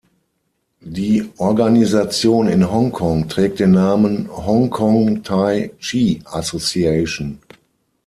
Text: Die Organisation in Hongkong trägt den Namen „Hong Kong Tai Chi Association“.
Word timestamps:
Die 0.79 1.29
Organisation 1.37 2.47
in 2.47 2.71
Hongkong 2.71 3.29
trägt 3.29 3.59
den 3.59 3.69
Namen 3.69 4.29
„Hong 4.35 4.71
Kong 4.71 5.21
Tai 5.21 5.69
Chi 5.79 6.23
Association“. 6.25 7.37